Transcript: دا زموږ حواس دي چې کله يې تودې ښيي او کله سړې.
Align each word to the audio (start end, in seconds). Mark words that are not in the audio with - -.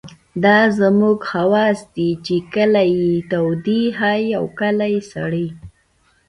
دا 0.43 0.57
زموږ 0.79 1.17
حواس 1.33 1.79
دي 1.95 2.09
چې 2.25 2.35
کله 2.53 2.81
يې 2.95 3.09
تودې 3.31 3.81
ښيي 3.97 4.27
او 4.39 4.45
کله 4.59 4.85
سړې. 5.11 5.47